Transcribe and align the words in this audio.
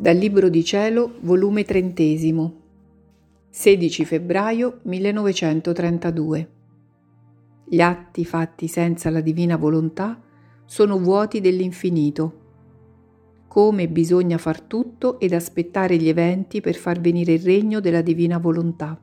Dal 0.00 0.16
Libro 0.16 0.48
di 0.48 0.64
Cielo, 0.64 1.16
volume 1.20 1.62
trentesimo, 1.62 2.54
16 3.50 4.06
febbraio 4.06 4.78
1932. 4.84 6.50
Gli 7.66 7.82
atti 7.82 8.24
fatti 8.24 8.66
senza 8.66 9.10
la 9.10 9.20
divina 9.20 9.58
volontà 9.58 10.18
sono 10.64 10.98
vuoti 10.98 11.42
dell'infinito. 11.42 12.38
Come 13.46 13.88
bisogna 13.88 14.38
far 14.38 14.62
tutto 14.62 15.20
ed 15.20 15.34
aspettare 15.34 15.98
gli 15.98 16.08
eventi 16.08 16.62
per 16.62 16.76
far 16.76 16.98
venire 16.98 17.34
il 17.34 17.42
regno 17.42 17.80
della 17.80 18.00
divina 18.00 18.38
volontà. 18.38 18.98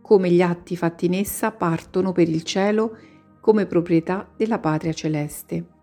Come 0.00 0.30
gli 0.30 0.40
atti 0.40 0.76
fatti 0.76 1.06
in 1.06 1.14
essa 1.14 1.50
partono 1.50 2.12
per 2.12 2.28
il 2.28 2.44
cielo 2.44 2.96
come 3.40 3.66
proprietà 3.66 4.30
della 4.36 4.60
patria 4.60 4.92
celeste. 4.92 5.77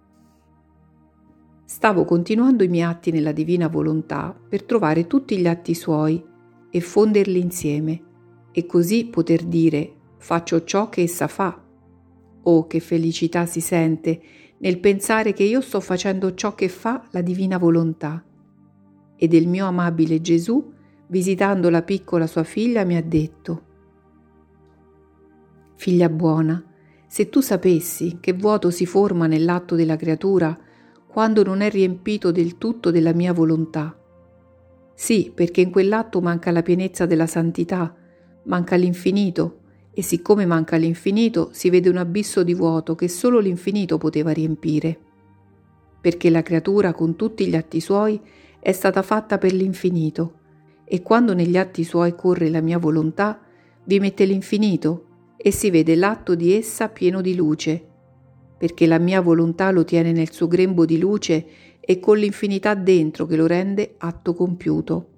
Stavo 1.66 2.06
continuando 2.06 2.64
i 2.64 2.68
miei 2.68 2.84
atti 2.84 3.10
nella 3.10 3.32
divina 3.32 3.68
volontà 3.68 4.40
per 4.48 4.64
trovare 4.64 5.08
tutti 5.08 5.38
gli 5.38 5.48
atti 5.48 5.74
suoi 5.74 6.24
e 6.70 6.80
fonderli 6.80 7.40
insieme 7.40 8.04
e 8.52 8.66
così 8.68 9.06
poter 9.06 9.44
dire 9.44 9.94
faccio 10.18 10.64
ciò 10.64 10.90
che 10.90 11.02
essa 11.02 11.28
fa. 11.28 11.60
Oh, 12.44 12.68
che 12.68 12.80
felicità 12.80 13.48
si 13.48 13.62
sente 13.62 14.22
nel 14.60 14.80
pensare 14.80 15.34
che 15.34 15.44
io 15.44 15.60
sto 15.60 15.80
facendo 15.80 16.36
ciò 16.36 16.54
che 16.54 16.70
fa 16.70 17.08
la 17.10 17.22
divina 17.22 17.58
volontà. 17.58 18.24
E 19.16 19.28
del 19.28 19.48
mio 19.48 19.66
amabile 19.66 20.22
Gesù, 20.22 20.72
visitando 21.08 21.72
la 21.72 21.82
piccola 21.82 22.28
sua 22.28 22.44
figlia, 22.44 22.84
mi 22.84 22.96
ha 22.96 23.04
detto, 23.04 23.64
Figlia 25.76 26.10
buona, 26.10 26.64
se 27.08 27.30
tu 27.30 27.42
sapessi 27.42 28.18
che 28.20 28.34
vuoto 28.34 28.70
si 28.70 28.86
forma 28.86 29.28
nell'atto 29.28 29.76
della 29.76 29.96
creatura, 29.96 30.58
quando 31.16 31.44
non 31.44 31.62
è 31.62 31.70
riempito 31.70 32.30
del 32.30 32.58
tutto 32.58 32.92
della 32.92 33.14
mia 33.14 33.32
volontà. 33.32 33.98
Sì, 34.94 35.32
perché 35.34 35.62
in 35.62 35.72
quell'atto 35.72 36.20
manca 36.20 36.52
la 36.52 36.62
pienezza 36.62 37.06
della 37.06 37.26
santità, 37.26 37.96
manca 38.44 38.76
l'infinito, 38.76 39.60
e 39.94 40.02
siccome 40.02 40.46
manca 40.46 40.76
l'infinito 40.76 41.52
si 41.54 41.70
vede 41.70 41.88
un 41.88 41.96
abisso 41.96 42.44
di 42.44 42.54
vuoto 42.54 42.96
che 42.96 43.08
solo 43.08 43.40
l'infinito 43.40 43.98
poteva 43.98 44.32
riempire. 44.32 45.00
Perché 46.02 46.30
la 46.30 46.42
creatura 46.42 46.92
con 46.92 47.16
tutti 47.16 47.48
gli 47.48 47.56
atti 47.56 47.80
suoi 47.80 48.20
è 48.60 48.74
stata 48.74 49.02
fatta 49.02 49.38
per 49.38 49.54
l'infinito, 49.54 50.34
e 50.84 51.02
quando 51.02 51.34
negli 51.34 51.56
atti 51.56 51.86
suoi 51.86 52.14
corre 52.14 52.50
la 52.50 52.60
mia 52.60 52.78
volontà, 52.78 53.40
vi 53.86 54.02
mette 54.02 54.26
l'infinito 54.26 55.06
e 55.38 55.52
si 55.52 55.70
vede 55.70 55.96
l'atto 55.96 56.36
di 56.36 56.52
essa 56.52 56.90
pieno 56.90 57.22
di 57.22 57.36
luce, 57.36 57.95
perché 58.66 58.88
la 58.88 58.98
mia 58.98 59.22
volontà 59.22 59.70
lo 59.70 59.84
tiene 59.84 60.12
nel 60.12 60.32
suo 60.32 60.48
grembo 60.48 60.86
di 60.86 60.98
luce 60.98 61.46
e 61.80 62.00
con 62.00 62.18
l'infinità 62.18 62.74
dentro 62.74 63.28
che 63.28 63.36
lo 63.36 63.46
rende 63.46 63.94
atto 64.00 64.34
compiuto. 64.34 65.10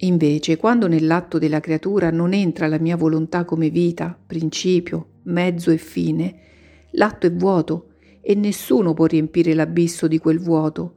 Invece, 0.00 0.58
quando 0.58 0.86
nell'atto 0.86 1.38
della 1.38 1.60
creatura 1.60 2.10
non 2.10 2.34
entra 2.34 2.66
la 2.66 2.78
mia 2.78 2.94
volontà 2.94 3.46
come 3.46 3.70
vita, 3.70 4.14
principio, 4.26 5.06
mezzo 5.22 5.70
e 5.70 5.78
fine, 5.78 6.40
l'atto 6.90 7.26
è 7.26 7.32
vuoto 7.32 7.92
e 8.20 8.34
nessuno 8.34 8.92
può 8.92 9.06
riempire 9.06 9.54
l'abisso 9.54 10.06
di 10.06 10.18
quel 10.18 10.38
vuoto, 10.38 10.94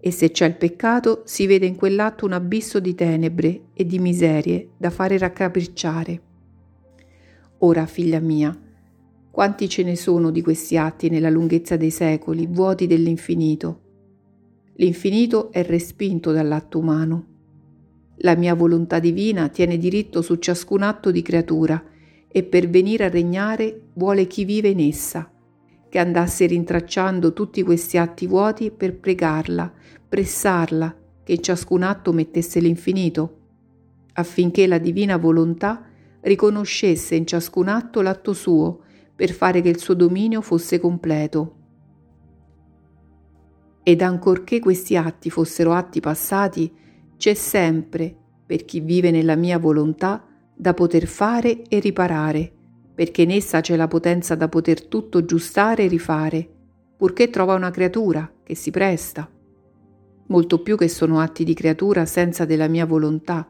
e 0.00 0.10
se 0.10 0.30
c'è 0.30 0.46
il 0.46 0.56
peccato 0.56 1.20
si 1.26 1.46
vede 1.46 1.66
in 1.66 1.76
quell'atto 1.76 2.24
un 2.24 2.32
abisso 2.32 2.80
di 2.80 2.94
tenebre 2.94 3.64
e 3.74 3.84
di 3.84 3.98
miserie 3.98 4.70
da 4.78 4.88
fare 4.88 5.18
raccapricciare. 5.18 6.22
Ora, 7.58 7.84
figlia 7.84 8.20
mia, 8.20 8.58
quanti 9.38 9.68
ce 9.68 9.84
ne 9.84 9.94
sono 9.94 10.32
di 10.32 10.42
questi 10.42 10.76
atti 10.76 11.08
nella 11.08 11.30
lunghezza 11.30 11.76
dei 11.76 11.92
secoli, 11.92 12.48
vuoti 12.48 12.88
dell'infinito? 12.88 13.80
L'infinito 14.78 15.52
è 15.52 15.62
respinto 15.62 16.32
dall'atto 16.32 16.80
umano. 16.80 17.26
La 18.16 18.34
mia 18.34 18.54
volontà 18.54 18.98
divina 18.98 19.48
tiene 19.48 19.78
diritto 19.78 20.22
su 20.22 20.34
ciascun 20.38 20.82
atto 20.82 21.12
di 21.12 21.22
creatura 21.22 21.80
e 22.26 22.42
per 22.42 22.68
venire 22.68 23.04
a 23.04 23.08
regnare 23.08 23.82
vuole 23.92 24.26
chi 24.26 24.44
vive 24.44 24.70
in 24.70 24.80
essa, 24.80 25.30
che 25.88 25.98
andasse 26.00 26.44
rintracciando 26.46 27.32
tutti 27.32 27.62
questi 27.62 27.96
atti 27.96 28.26
vuoti 28.26 28.72
per 28.72 28.96
pregarla, 28.96 29.72
pressarla, 30.08 30.96
che 31.22 31.34
in 31.34 31.42
ciascun 31.44 31.84
atto 31.84 32.12
mettesse 32.12 32.58
l'infinito, 32.58 33.36
affinché 34.14 34.66
la 34.66 34.78
divina 34.78 35.16
volontà 35.16 35.84
riconoscesse 36.22 37.14
in 37.14 37.24
ciascun 37.24 37.68
atto 37.68 38.00
l'atto 38.00 38.32
suo 38.32 38.86
per 39.18 39.32
fare 39.32 39.62
che 39.62 39.68
il 39.68 39.80
suo 39.80 39.94
dominio 39.94 40.40
fosse 40.42 40.78
completo. 40.78 41.56
Ed 43.82 44.00
ancorché 44.00 44.60
questi 44.60 44.96
atti 44.96 45.28
fossero 45.28 45.72
atti 45.72 45.98
passati, 45.98 46.72
c'è 47.16 47.34
sempre, 47.34 48.14
per 48.46 48.64
chi 48.64 48.78
vive 48.78 49.10
nella 49.10 49.34
mia 49.34 49.58
volontà, 49.58 50.24
da 50.54 50.72
poter 50.72 51.06
fare 51.06 51.62
e 51.62 51.80
riparare, 51.80 52.52
perché 52.94 53.22
in 53.22 53.32
essa 53.32 53.60
c'è 53.60 53.74
la 53.74 53.88
potenza 53.88 54.36
da 54.36 54.48
poter 54.48 54.86
tutto 54.86 55.24
giustare 55.24 55.86
e 55.86 55.88
rifare, 55.88 56.48
purché 56.96 57.28
trova 57.28 57.54
una 57.54 57.72
creatura 57.72 58.32
che 58.44 58.54
si 58.54 58.70
presta. 58.70 59.28
Molto 60.28 60.62
più 60.62 60.76
che 60.76 60.86
sono 60.86 61.18
atti 61.18 61.42
di 61.42 61.54
creatura 61.54 62.06
senza 62.06 62.44
della 62.44 62.68
mia 62.68 62.86
volontà, 62.86 63.48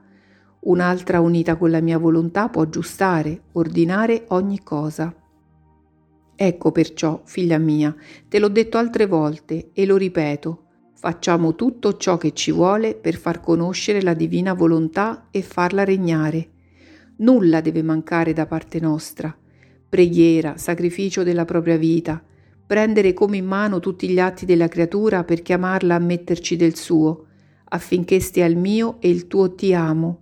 un'altra 0.61 1.21
unita 1.21 1.57
con 1.57 1.71
la 1.71 1.83
mia 1.83 1.99
volontà 1.99 2.49
può 2.49 2.63
aggiustare, 2.63 3.43
ordinare 3.53 4.25
ogni 4.29 4.63
cosa. 4.63 5.15
Ecco 6.41 6.71
perciò, 6.71 7.21
figlia 7.25 7.59
mia, 7.59 7.93
te 8.29 8.39
l'ho 8.39 8.47
detto 8.47 8.79
altre 8.79 9.07
volte 9.07 9.71
e 9.73 9.85
lo 9.85 9.97
ripeto, 9.97 10.67
facciamo 10.95 11.57
tutto 11.57 11.97
ciò 11.97 12.17
che 12.17 12.33
ci 12.33 12.53
vuole 12.53 12.95
per 12.95 13.17
far 13.17 13.41
conoscere 13.41 14.03
la 14.03 14.15
divina 14.15 14.55
volontà 14.55 15.27
e 15.33 15.43
farla 15.43 15.83
regnare. 15.83 16.51
Nulla 17.17 17.61
deve 17.61 17.83
mancare 17.83 18.35
da 18.35 18.47
parte 18.47 18.79
nostra. 18.79 19.37
Preghiera, 19.89 20.57
sacrificio 20.57 21.25
della 21.25 21.45
propria 21.45 21.77
vita, 21.77 22.23
prendere 22.65 23.15
come 23.15 23.39
in 23.39 23.47
mano 23.47 23.81
tutti 23.81 24.09
gli 24.09 24.21
atti 24.21 24.47
della 24.47 24.69
creatura 24.69 25.25
per 25.25 25.43
chiamarla 25.43 25.97
a 25.97 25.99
metterci 25.99 26.55
del 26.55 26.77
suo, 26.77 27.27
affinché 27.65 28.21
stia 28.21 28.47
il 28.47 28.57
mio 28.57 28.99
e 29.01 29.09
il 29.11 29.27
tuo 29.27 29.57
ti 29.57 29.75
amo, 29.75 30.21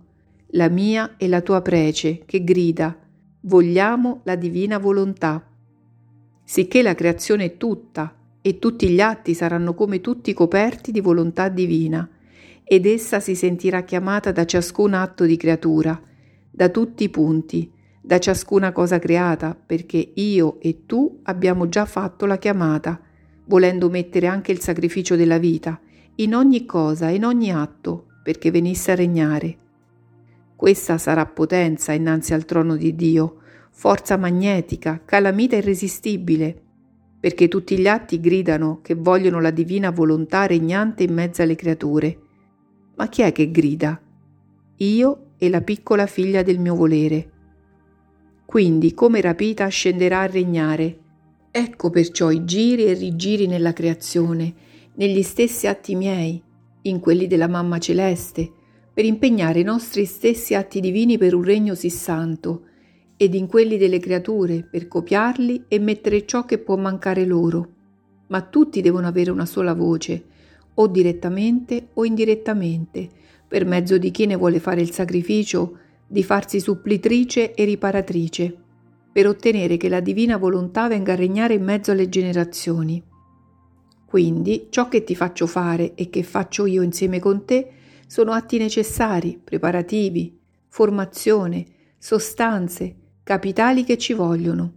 la 0.53 0.67
mia 0.67 1.13
e 1.15 1.27
la 1.27 1.41
tua 1.41 1.61
prece, 1.61 2.23
che 2.25 2.43
grida, 2.43 2.97
vogliamo 3.41 4.21
la 4.23 4.35
divina 4.35 4.79
volontà 4.79 5.47
sicché 6.49 6.81
la 6.81 6.95
creazione 6.95 7.57
tutta 7.57 8.15
e 8.39 8.57
tutti 8.57 8.87
gli 8.87 9.01
atti 9.01 9.33
saranno 9.33 9.73
come 9.73 9.99
tutti 9.99 10.33
coperti 10.33 10.93
di 10.93 11.01
volontà 11.01 11.49
divina, 11.49 12.09
ed 12.63 12.85
essa 12.85 13.19
si 13.19 13.35
sentirà 13.35 13.83
chiamata 13.83 14.31
da 14.31 14.45
ciascun 14.45 14.93
atto 14.93 15.25
di 15.25 15.35
creatura, 15.35 16.01
da 16.49 16.69
tutti 16.69 17.03
i 17.03 17.09
punti, 17.09 17.69
da 18.01 18.17
ciascuna 18.19 18.71
cosa 18.71 18.97
creata, 18.97 19.57
perché 19.61 20.13
io 20.13 20.61
e 20.61 20.85
tu 20.85 21.19
abbiamo 21.23 21.67
già 21.67 21.83
fatto 21.83 22.25
la 22.25 22.37
chiamata, 22.37 22.97
volendo 23.43 23.89
mettere 23.89 24.27
anche 24.27 24.53
il 24.53 24.61
sacrificio 24.61 25.17
della 25.17 25.39
vita, 25.39 25.77
in 26.15 26.33
ogni 26.33 26.65
cosa, 26.65 27.09
in 27.09 27.25
ogni 27.25 27.51
atto, 27.51 28.05
perché 28.23 28.51
venisse 28.51 28.93
a 28.93 28.95
regnare. 28.95 29.57
Questa 30.55 30.97
sarà 30.97 31.25
potenza 31.25 31.91
innanzi 31.91 32.33
al 32.33 32.45
trono 32.45 32.77
di 32.77 32.95
Dio, 32.95 33.41
forza 33.79 34.17
magnetica, 34.17 35.03
calamita 35.05 35.55
irresistibile, 35.55 36.63
perché 37.19 37.47
tutti 37.47 37.77
gli 37.77 37.87
atti 37.87 38.19
gridano 38.19 38.79
che 38.81 38.95
vogliono 38.95 39.39
la 39.39 39.51
divina 39.51 39.91
volontà 39.91 40.47
regnante 40.47 41.03
in 41.03 41.13
mezzo 41.13 41.43
alle 41.43 41.53
creature. 41.53 42.19
Ma 42.95 43.07
chi 43.07 43.21
è 43.21 43.31
che 43.31 43.51
grida? 43.51 44.01
Io 44.77 45.25
e 45.37 45.49
la 45.49 45.61
piccola 45.61 46.07
figlia 46.07 46.41
del 46.41 46.57
mio 46.57 46.73
volere. 46.73 47.31
Quindi, 48.47 48.95
come 48.95 49.21
rapita, 49.21 49.67
scenderà 49.67 50.21
a 50.21 50.25
regnare. 50.25 50.97
Ecco 51.51 51.91
perciò 51.91 52.31
i 52.31 52.45
giri 52.45 52.85
e 52.85 52.93
rigiri 52.93 53.45
nella 53.45 53.73
creazione, 53.73 54.55
negli 54.95 55.21
stessi 55.21 55.67
atti 55.67 55.93
miei, 55.93 56.41
in 56.81 56.99
quelli 56.99 57.27
della 57.27 57.47
Mamma 57.47 57.77
Celeste, 57.77 58.51
per 58.91 59.05
impegnare 59.05 59.59
i 59.59 59.63
nostri 59.63 60.05
stessi 60.05 60.55
atti 60.55 60.79
divini 60.79 61.19
per 61.19 61.35
un 61.35 61.43
regno 61.43 61.75
sì 61.75 61.91
santo, 61.91 62.63
ed 63.17 63.33
in 63.33 63.47
quelli 63.47 63.77
delle 63.77 63.99
creature 63.99 64.63
per 64.63 64.87
copiarli 64.87 65.65
e 65.67 65.79
mettere 65.79 66.25
ciò 66.25 66.45
che 66.45 66.59
può 66.59 66.77
mancare 66.77 67.25
loro. 67.25 67.73
Ma 68.27 68.41
tutti 68.41 68.81
devono 68.81 69.07
avere 69.07 69.31
una 69.31 69.45
sola 69.45 69.73
voce, 69.73 70.23
o 70.75 70.87
direttamente 70.87 71.89
o 71.93 72.05
indirettamente, 72.05 73.09
per 73.47 73.65
mezzo 73.65 73.97
di 73.97 74.11
chi 74.11 74.27
ne 74.27 74.35
vuole 74.35 74.59
fare 74.59 74.81
il 74.81 74.91
sacrificio 74.91 75.79
di 76.05 76.23
farsi 76.23 76.59
supplitrice 76.59 77.53
e 77.53 77.65
riparatrice, 77.65 78.55
per 79.11 79.27
ottenere 79.27 79.77
che 79.77 79.89
la 79.89 79.99
divina 79.99 80.37
volontà 80.37 80.87
venga 80.87 81.13
a 81.13 81.15
regnare 81.15 81.55
in 81.55 81.63
mezzo 81.63 81.91
alle 81.91 82.07
generazioni. 82.07 83.01
Quindi 84.05 84.67
ciò 84.69 84.87
che 84.87 85.03
ti 85.03 85.15
faccio 85.15 85.47
fare 85.47 85.95
e 85.95 86.09
che 86.09 86.21
faccio 86.23 86.65
io 86.65 86.81
insieme 86.81 87.19
con 87.19 87.43
te 87.45 87.71
sono 88.05 88.31
atti 88.31 88.57
necessari, 88.57 89.39
preparativi, 89.43 90.39
formazione, 90.67 91.65
sostanze, 91.97 92.95
capitali 93.27 93.83
che 93.83 93.97
ci 93.97 94.13
vogliono. 94.13 94.71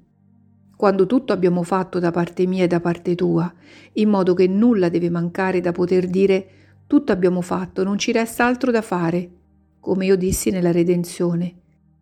Quando 0.76 1.06
tutto 1.06 1.32
abbiamo 1.32 1.62
fatto 1.62 2.00
da 2.00 2.10
parte 2.10 2.46
mia 2.46 2.64
e 2.64 2.66
da 2.66 2.80
parte 2.80 3.14
tua, 3.14 3.48
in 3.92 4.08
modo 4.08 4.34
che 4.34 4.48
nulla 4.48 4.88
deve 4.88 5.08
mancare 5.08 5.60
da 5.60 5.70
poter 5.70 6.08
dire 6.08 6.48
Tutto 6.88 7.12
abbiamo 7.12 7.42
fatto, 7.42 7.84
non 7.84 7.96
ci 7.96 8.10
resta 8.10 8.44
altro 8.44 8.72
da 8.72 8.82
fare. 8.82 9.30
Come 9.78 10.06
io 10.06 10.16
dissi 10.16 10.50
nella 10.50 10.72
redenzione. 10.72 11.54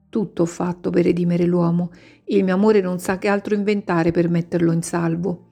Tutto 0.08 0.40
ho 0.40 0.46
fatto 0.46 0.88
per 0.88 1.04
redimere 1.04 1.44
l'uomo. 1.44 1.90
Il 2.24 2.44
mio 2.44 2.54
amore 2.54 2.80
non 2.80 2.98
sa 2.98 3.18
che 3.18 3.28
altro 3.28 3.54
inventare 3.54 4.10
per 4.10 4.30
metterlo 4.30 4.72
in 4.72 4.80
salvo. 4.80 5.46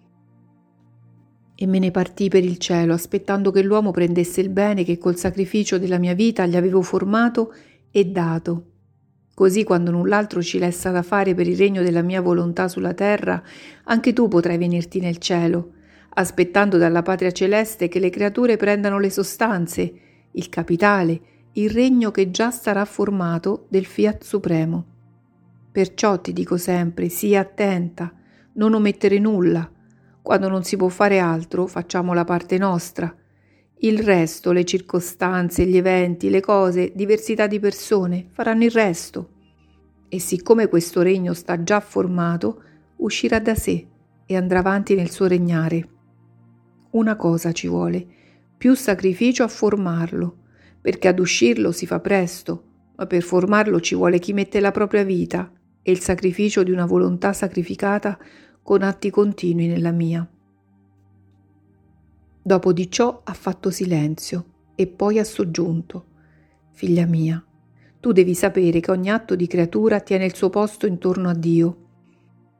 E 1.54 1.66
me 1.66 1.78
ne 1.78 1.90
partii 1.90 2.31
per 2.31 2.42
il 2.42 2.56
cielo, 2.56 2.94
aspettando 2.94 3.50
che 3.50 3.62
l'uomo 3.62 3.90
prendesse 3.90 4.40
il 4.40 4.49
bene 4.49 4.82
che 4.82 4.96
col 4.96 5.16
sacrificio 5.16 5.78
della 5.78 5.99
mia 5.99 6.14
vita 6.14 6.46
gli 6.46 6.56
avevo 6.56 6.81
formato 6.81 7.52
e 7.90 8.06
dato. 8.06 8.70
Così 9.37 9.62
quando 9.62 9.93
null'altro 9.93 10.43
ci 10.43 10.59
resta 10.59 10.91
da 10.91 11.03
fare 11.03 11.35
per 11.35 11.47
il 11.47 11.56
regno 11.56 11.83
della 11.83 12.03
mia 12.03 12.21
volontà 12.21 12.67
sulla 12.67 12.94
terra, 12.94 13.41
anche 13.85 14.12
tu 14.12 14.27
potrai 14.27 14.59
venirti 14.59 14.99
nel 14.99 15.19
cielo 15.19 15.75
aspettando 16.19 16.79
dalla 16.79 17.03
patria 17.03 17.31
celeste 17.31 17.88
che 17.88 17.99
le 17.99 18.11
creature 18.11 18.56
prendano 18.56 18.99
le 18.99 19.11
sostanze, 19.11 19.93
il 20.33 20.49
capitale, 20.49 21.21
il 21.53 21.71
regno 21.71 22.11
che 22.11 22.31
già 22.31 22.50
sarà 22.50 22.85
formato 22.85 23.67
del 23.69 23.85
fiat 23.85 24.23
supremo. 24.23 24.85
Perciò 25.71 26.19
ti 26.21 26.33
dico 26.33 26.56
sempre, 26.56 27.09
sii 27.09 27.37
attenta, 27.37 28.12
non 28.55 28.73
omettere 28.73 29.19
nulla. 29.19 29.71
Quando 30.23 30.49
non 30.49 30.65
si 30.65 30.77
può 30.77 30.88
fare 30.88 31.19
altro, 31.19 31.67
facciamo 31.67 32.15
la 32.15 32.25
parte 32.25 32.56
nostra. 32.56 33.15
Il 33.81 33.99
resto, 33.99 34.52
le 34.52 34.64
circostanze, 34.64 35.67
gli 35.67 35.76
eventi, 35.76 36.31
le 36.31 36.40
cose, 36.40 36.93
diversità 36.94 37.46
di 37.46 37.61
persone, 37.61 38.28
faranno 38.31 38.64
il 38.64 38.70
resto. 38.70 39.31
E 40.08 40.19
siccome 40.19 40.69
questo 40.69 41.02
regno 41.02 41.34
sta 41.34 41.62
già 41.62 41.81
formato, 41.81 42.62
uscirà 42.96 43.38
da 43.38 43.55
sé 43.55 43.87
e 44.25 44.34
andrà 44.34 44.61
avanti 44.61 44.94
nel 44.94 45.11
suo 45.11 45.26
regnare. 45.26 45.88
Una 46.93 47.17
cosa 47.17 47.52
ci 47.52 47.69
vuole, 47.69 48.06
più 48.56 48.75
sacrificio 48.75 49.43
a 49.43 49.49
formarlo, 49.49 50.38
perché 50.81 51.08
ad 51.08 51.19
uscirlo 51.19 51.70
si 51.70 51.87
fa 51.87 52.00
presto, 52.00 52.62
ma 52.96 53.06
per 53.06 53.23
formarlo 53.23 53.78
ci 53.81 53.94
vuole 53.94 54.19
chi 54.19 54.32
mette 54.32 54.58
la 54.58 54.70
propria 54.70 55.05
vita 55.05 55.52
e 55.82 55.90
il 55.90 56.00
sacrificio 56.00 56.62
di 56.62 56.70
una 56.70 56.87
volontà 56.87 57.34
sacrificata 57.34 58.19
con 58.62 58.82
atti 58.82 59.11
continui 59.11 59.67
nella 59.67 59.93
mia. 59.93 60.26
Dopo 62.46 62.72
di 62.72 62.88
ciò 62.88 63.22
ha 63.25 63.32
fatto 63.32 63.70
silenzio 63.70 64.44
e 64.76 64.87
poi 64.87 65.19
ha 65.19 65.25
soggiunto, 65.25 66.04
Figlia 66.70 67.04
mia, 67.04 67.44
tu 67.98 68.12
devi 68.12 68.34
sapere 68.34 68.78
che 68.78 68.93
ogni 68.93 69.10
atto 69.10 69.34
di 69.34 69.48
creatura 69.48 69.98
tiene 69.98 70.26
il 70.26 70.37
suo 70.37 70.48
posto 70.48 70.87
intorno 70.87 71.28
a 71.28 71.34
Dio. 71.34 71.76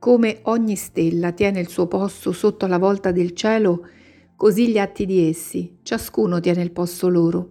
Come 0.01 0.41
ogni 0.43 0.75
stella 0.75 1.31
tiene 1.31 1.61
il 1.61 1.69
suo 1.69 1.87
posto 1.87 2.33
sotto 2.33 2.67
la 2.67 2.79
volta 2.79 3.13
del 3.13 3.33
cielo, 3.33 3.87
Così 4.35 4.71
gli 4.71 4.79
atti 4.79 5.07
di 5.07 5.29
essi, 5.29 5.79
ciascuno 5.83 6.41
tiene 6.41 6.63
il 6.63 6.73
posto 6.73 7.09
loro. 7.09 7.51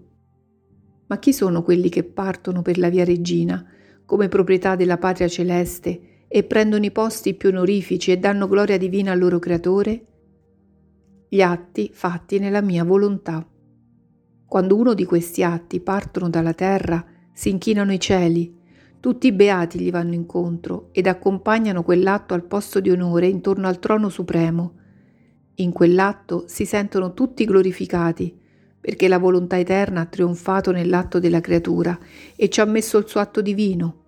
Ma 1.07 1.17
chi 1.19 1.31
sono 1.31 1.63
quelli 1.63 1.87
che 1.87 2.03
partono 2.03 2.61
per 2.61 2.77
la 2.77 2.89
via 2.89 3.05
regina, 3.05 3.65
come 4.05 4.27
proprietà 4.27 4.75
della 4.75 4.97
patria 4.97 5.29
celeste, 5.29 6.25
e 6.27 6.43
prendono 6.43 6.83
i 6.83 6.91
posti 6.91 7.33
più 7.33 7.47
onorifici 7.47 8.11
e 8.11 8.17
danno 8.17 8.49
gloria 8.49 8.77
divina 8.77 9.13
al 9.13 9.19
loro 9.19 9.39
creatore? 9.39 10.14
Gli 11.35 11.41
atti 11.41 11.89
fatti 11.91 12.39
nella 12.39 12.61
mia 12.61 12.85
volontà. 12.85 13.45
Quando 14.45 14.77
uno 14.77 14.93
di 14.93 15.03
questi 15.03 15.43
atti 15.43 15.81
partono 15.81 16.29
dalla 16.29 16.53
terra, 16.53 17.05
si 17.33 17.49
inchinano 17.49 17.91
i 17.91 17.99
cieli, 17.99 18.57
tutti 19.01 19.27
i 19.27 19.33
beati 19.33 19.77
gli 19.77 19.91
vanno 19.91 20.13
incontro 20.13 20.87
ed 20.93 21.07
accompagnano 21.07 21.83
quell'atto 21.83 22.33
al 22.35 22.45
posto 22.45 22.79
di 22.79 22.89
onore 22.89 23.27
intorno 23.27 23.67
al 23.67 23.79
trono 23.79 24.07
supremo, 24.07 24.75
in 25.55 25.73
quell'atto 25.73 26.45
si 26.47 26.65
sentono 26.65 27.13
tutti 27.13 27.43
glorificati, 27.43 28.33
perché 28.79 29.09
la 29.09 29.19
volontà 29.19 29.59
eterna 29.59 29.99
ha 29.99 30.05
trionfato 30.05 30.71
nell'atto 30.71 31.19
della 31.19 31.41
creatura 31.41 31.99
e 32.33 32.47
ci 32.47 32.61
ha 32.61 32.65
messo 32.65 32.97
il 32.97 33.09
suo 33.09 33.19
atto 33.19 33.41
divino. 33.41 34.03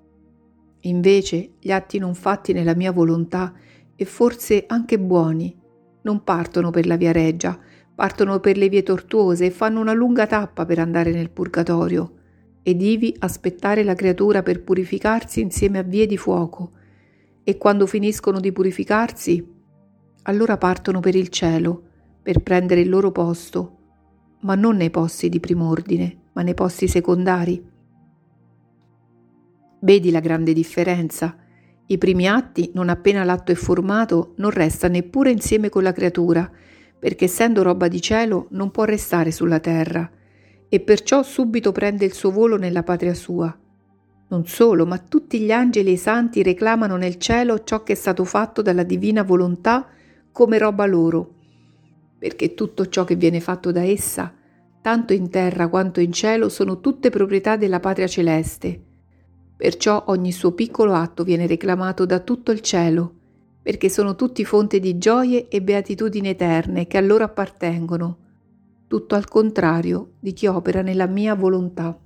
Invece 0.84 1.56
gli 1.60 1.72
atti 1.72 1.98
non 1.98 2.16
fatti 2.16 2.54
nella 2.54 2.74
mia 2.74 2.94
volontà, 2.94 3.54
e 3.98 4.06
forse 4.06 4.64
anche 4.66 4.98
buoni, 4.98 5.66
non 6.08 6.24
partono 6.24 6.72
per 6.72 6.88
la 6.88 6.96
via 6.96 7.12
reggia, 7.12 7.60
partono 7.94 8.40
per 8.40 8.56
le 8.56 8.70
vie 8.70 8.82
tortuose 8.82 9.48
e 9.48 9.52
fanno 9.52 9.82
una 9.82 9.92
lunga 9.92 10.26
tappa 10.26 10.66
per 10.66 10.80
andare 10.80 11.12
nel 11.12 11.30
purgatorio, 11.30 12.14
ed 12.64 12.82
ivi 12.82 13.14
aspettare 13.20 13.84
la 13.84 13.94
creatura 13.94 14.42
per 14.42 14.64
purificarsi 14.64 15.42
insieme 15.42 15.80
a 15.80 15.84
vie 15.84 16.06
di 16.06 16.16
fuoco, 16.16 16.72
e 17.44 17.58
quando 17.58 17.86
finiscono 17.86 18.40
di 18.40 18.54
purificarsi 18.54 19.56
allora 20.24 20.58
partono 20.58 21.02
per 21.02 21.16
il 21.16 21.28
cielo 21.28 21.84
per 22.22 22.42
prendere 22.42 22.82
il 22.82 22.90
loro 22.90 23.12
posto, 23.12 23.78
ma 24.42 24.56
non 24.56 24.78
nei 24.78 24.90
posti 24.90 25.28
di 25.28 25.40
prim'ordine, 25.40 26.18
ma 26.34 26.42
nei 26.42 26.54
posti 26.54 26.88
secondari. 26.88 27.66
Vedi 29.80 30.12
la 30.12 30.20
grande 30.20 30.54
differenza. 30.54 31.38
I 31.90 31.98
primi 31.98 32.28
atti, 32.28 32.72
non 32.74 32.90
appena 32.90 33.24
l'atto 33.24 33.54
è 33.54 33.56
formato, 33.56 34.34
non 34.38 34.50
resta 34.50 34.90
neppure 34.90 35.32
insieme 35.32 35.70
con 35.70 35.84
la 35.84 35.94
creatura, 35.94 36.50
perché 37.00 37.26
essendo 37.26 37.64
roba 37.64 37.88
di 37.88 38.02
cielo 38.02 38.48
non 38.52 38.72
può 38.72 38.84
restare 38.84 39.32
sulla 39.32 39.60
terra, 39.60 40.10
e 40.68 40.80
perciò 40.82 41.24
subito 41.24 41.72
prende 41.72 42.04
il 42.04 42.12
suo 42.12 42.32
volo 42.32 42.58
nella 42.58 42.84
patria 42.84 43.14
sua. 43.14 43.58
Non 44.30 44.46
solo, 44.48 44.86
ma 44.86 44.98
tutti 44.98 45.40
gli 45.40 45.52
angeli 45.52 45.92
e 45.92 45.94
i 45.94 45.98
santi 45.98 46.44
reclamano 46.44 46.98
nel 46.98 47.16
cielo 47.16 47.64
ciò 47.64 47.84
che 47.84 47.94
è 47.94 47.96
stato 47.96 48.26
fatto 48.26 48.62
dalla 48.62 48.84
divina 48.84 49.24
volontà 49.24 49.88
come 50.34 50.58
roba 50.58 50.86
loro, 50.86 51.36
perché 52.20 52.54
tutto 52.54 52.90
ciò 52.90 53.06
che 53.06 53.16
viene 53.16 53.40
fatto 53.40 53.72
da 53.72 53.84
essa, 53.84 54.34
tanto 54.82 55.14
in 55.14 55.30
terra 55.30 55.70
quanto 55.70 56.02
in 56.02 56.12
cielo, 56.12 56.50
sono 56.50 56.82
tutte 56.82 57.10
proprietà 57.10 57.56
della 57.56 57.80
patria 57.80 58.08
celeste. 58.08 58.82
Perciò 59.58 60.04
ogni 60.08 60.32
suo 60.32 60.52
piccolo 60.52 60.94
atto 60.94 61.24
viene 61.24 61.48
reclamato 61.48 62.06
da 62.06 62.20
tutto 62.20 62.52
il 62.52 62.62
cielo, 62.62 63.14
perché 63.64 63.90
sono 63.90 64.16
tutti 64.16 64.46
fonte 64.46 64.80
di 64.80 65.00
gioie 65.00 65.48
e 65.48 65.62
beatitudini 65.64 66.30
eterne 66.30 66.86
che 66.86 66.98
a 66.98 67.02
loro 67.02 67.24
appartengono, 67.24 68.18
tutto 68.88 69.16
al 69.16 69.28
contrario 69.28 70.12
di 70.20 70.32
chi 70.34 70.46
opera 70.46 70.84
nella 70.84 71.08
mia 71.08 71.34
volontà. 71.34 72.00